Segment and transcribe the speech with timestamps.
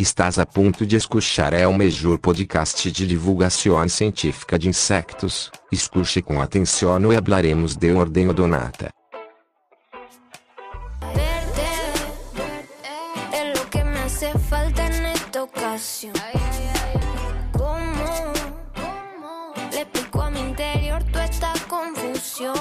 [0.00, 5.50] Estás a ponto de escuchar é o melhor podcast de divulgação científica de insectos.
[5.70, 8.90] Escute com atenção e hablaremos de ordem odonata.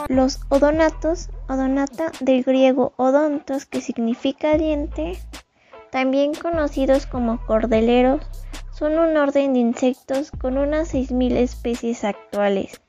[0.09, 5.17] Los odonatos, odonata del griego odontos, que significa diente,
[5.91, 8.21] también conocidos como cordeleros,
[8.71, 12.81] son un orden de insectos con unas 6.000 especies actuales.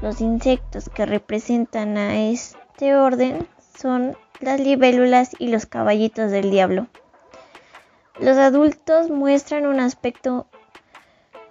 [0.00, 3.46] Los insectos que representan a este orden
[3.78, 6.86] son las libélulas y los caballitos del diablo.
[8.18, 10.46] Los adultos muestran un aspecto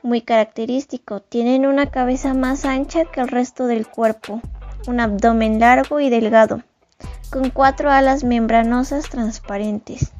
[0.01, 1.19] muy característico.
[1.19, 4.41] Tienen una cabeza más ancha que el resto del cuerpo,
[4.87, 6.63] un abdomen largo y delgado,
[7.29, 10.11] con cuatro alas membranosas transparentes.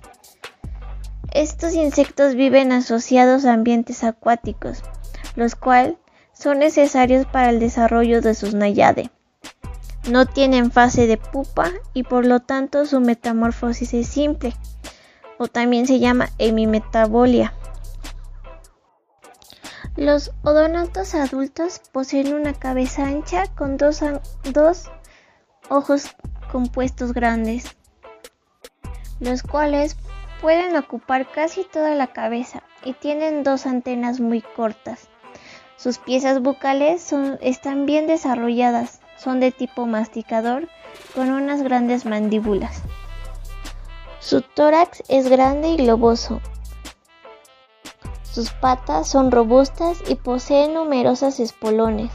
[1.31, 4.81] Estos insectos viven asociados a ambientes acuáticos,
[5.35, 5.95] los cuales
[6.33, 9.11] son necesarios para el desarrollo de sus nayade.
[10.09, 14.55] No tienen fase de pupa y por lo tanto su metamorfosis es simple,
[15.37, 17.53] o también se llama hemimetabolia.
[19.95, 23.99] Los odonatos adultos poseen una cabeza ancha con dos,
[24.51, 24.89] dos
[25.69, 26.15] ojos
[26.51, 27.75] compuestos grandes,
[29.19, 29.97] los cuales
[30.41, 35.09] pueden ocupar casi toda la cabeza y tienen dos antenas muy cortas.
[35.77, 40.67] Sus piezas bucales están bien desarrolladas, son de tipo masticador
[41.15, 42.81] con unas grandes mandíbulas.
[44.19, 46.41] Su tórax es grande y globoso.
[48.23, 52.11] Sus patas son robustas y poseen numerosas espolones,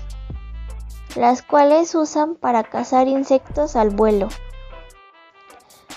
[1.16, 4.28] las cuales usan para cazar insectos al vuelo.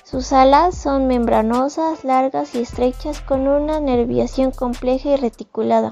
[0.09, 5.91] Sus alas son membranosas, largas y estrechas con una nerviación compleja y reticulada,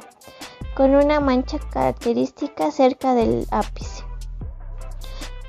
[0.74, 4.06] con una mancha característica cerca del ápice.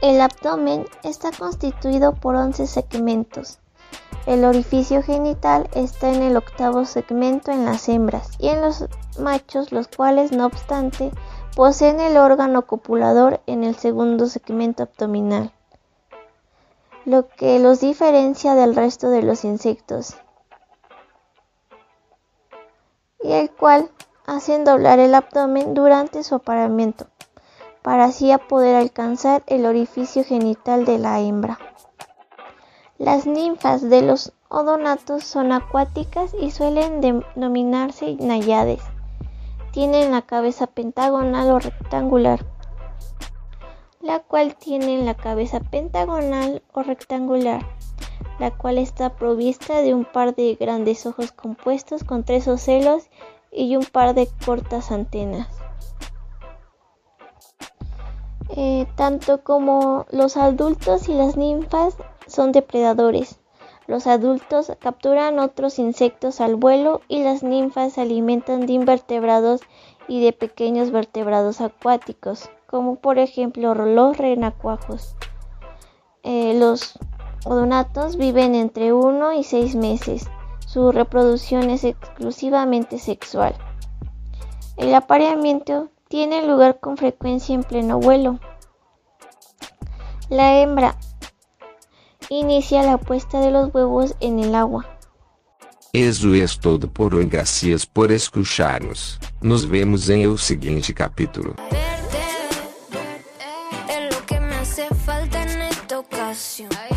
[0.02, 3.60] El abdomen está constituido por 11 segmentos.
[4.26, 8.86] El orificio genital está en el octavo segmento en las hembras y en los
[9.20, 11.12] machos, los cuales, no obstante,
[11.54, 15.52] poseen el órgano copulador en el segundo segmento abdominal
[17.06, 20.16] lo que los diferencia del resto de los insectos,
[23.22, 23.88] y el cual
[24.26, 27.06] hacen doblar el abdomen durante su apareamiento,
[27.82, 31.60] para así poder alcanzar el orificio genital de la hembra.
[32.98, 38.82] Las ninfas de los odonatos son acuáticas y suelen denominarse nayades.
[39.70, 42.44] Tienen la cabeza pentagonal o rectangular
[44.06, 47.66] la cual tiene la cabeza pentagonal o rectangular,
[48.38, 53.10] la cual está provista de un par de grandes ojos compuestos con tres ocelos
[53.50, 55.48] y un par de cortas antenas.
[58.50, 61.96] Eh, tanto como los adultos y las ninfas
[62.28, 63.40] son depredadores.
[63.88, 69.62] Los adultos capturan otros insectos al vuelo y las ninfas se alimentan de invertebrados
[70.06, 75.16] y de pequeños vertebrados acuáticos como por ejemplo los renacuajos.
[76.22, 76.98] Eh, los
[77.44, 80.28] odonatos viven entre 1 y 6 meses.
[80.66, 83.54] Su reproducción es exclusivamente sexual.
[84.76, 88.40] El apareamiento tiene lugar con frecuencia en pleno vuelo.
[90.28, 90.96] La hembra
[92.28, 94.86] inicia la puesta de los huevos en el agua.
[95.92, 97.26] Eso es todo por hoy.
[97.26, 99.18] Gracias por escucharnos.
[99.40, 101.54] Nos vemos en el siguiente capítulo.
[106.56, 106.96] situación.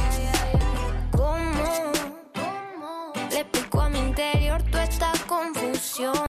[1.12, 6.28] ¿Cómo le explico a mi interior toda esta confusión?